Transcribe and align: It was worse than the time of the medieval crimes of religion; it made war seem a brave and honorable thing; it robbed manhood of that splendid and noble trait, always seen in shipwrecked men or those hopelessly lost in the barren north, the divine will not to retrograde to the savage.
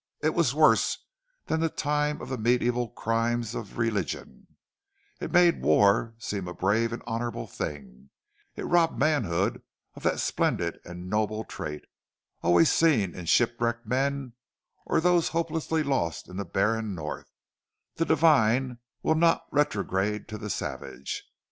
It 0.23 0.33
was 0.33 0.55
worse 0.55 0.97
than 1.45 1.59
the 1.59 1.69
time 1.69 2.21
of 2.21 2.29
the 2.29 2.37
medieval 2.39 2.87
crimes 2.89 3.53
of 3.53 3.77
religion; 3.77 4.47
it 5.19 5.31
made 5.31 5.61
war 5.61 6.15
seem 6.17 6.47
a 6.47 6.55
brave 6.55 6.91
and 6.91 7.03
honorable 7.05 7.45
thing; 7.45 8.09
it 8.55 8.63
robbed 8.65 8.97
manhood 8.97 9.61
of 9.93 10.01
that 10.01 10.19
splendid 10.19 10.79
and 10.83 11.07
noble 11.07 11.43
trait, 11.43 11.83
always 12.41 12.71
seen 12.73 13.13
in 13.13 13.25
shipwrecked 13.27 13.85
men 13.85 14.33
or 14.87 15.01
those 15.01 15.27
hopelessly 15.27 15.83
lost 15.83 16.27
in 16.27 16.37
the 16.37 16.45
barren 16.45 16.95
north, 16.95 17.29
the 17.97 18.03
divine 18.05 18.79
will 19.03 19.13
not 19.13 19.51
to 19.51 19.55
retrograde 19.55 20.27
to 20.29 20.39
the 20.39 20.49
savage. 20.49 21.23